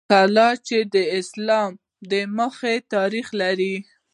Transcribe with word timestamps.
کلا 0.09 0.49
چې 0.67 0.77
د 0.93 0.95
اسلام 1.19 1.71
د 2.11 2.13
مخه 2.37 2.73
تاریخ 2.93 3.27
لري 3.41 3.75